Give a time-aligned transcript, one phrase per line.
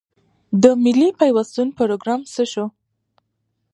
[0.63, 2.65] د ملي پیوستون پروګرام څه شو؟